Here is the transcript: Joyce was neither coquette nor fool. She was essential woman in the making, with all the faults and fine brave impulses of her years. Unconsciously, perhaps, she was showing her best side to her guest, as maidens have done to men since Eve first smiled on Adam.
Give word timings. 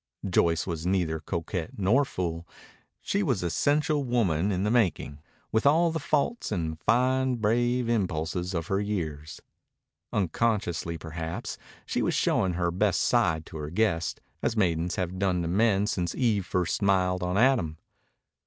Joyce 0.27 0.65
was 0.65 0.83
neither 0.87 1.19
coquette 1.19 1.77
nor 1.77 2.05
fool. 2.05 2.47
She 3.03 3.21
was 3.21 3.43
essential 3.43 4.03
woman 4.03 4.51
in 4.51 4.63
the 4.63 4.71
making, 4.71 5.19
with 5.51 5.67
all 5.67 5.91
the 5.91 5.99
faults 5.99 6.51
and 6.51 6.79
fine 6.81 7.35
brave 7.35 7.87
impulses 7.87 8.55
of 8.55 8.65
her 8.65 8.79
years. 8.79 9.43
Unconsciously, 10.11 10.97
perhaps, 10.97 11.59
she 11.85 12.01
was 12.01 12.15
showing 12.15 12.53
her 12.53 12.71
best 12.71 13.01
side 13.03 13.45
to 13.45 13.57
her 13.57 13.69
guest, 13.69 14.21
as 14.41 14.57
maidens 14.57 14.95
have 14.95 15.19
done 15.19 15.43
to 15.43 15.47
men 15.47 15.85
since 15.85 16.15
Eve 16.15 16.47
first 16.47 16.77
smiled 16.77 17.21
on 17.21 17.37
Adam. 17.37 17.77